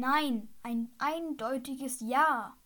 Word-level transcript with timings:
Nein, 0.00 0.48
ein 0.62 0.92
eindeutiges 0.98 1.98
Ja. 1.98 2.56